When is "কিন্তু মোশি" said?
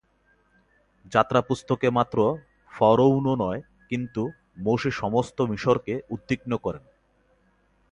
3.91-4.91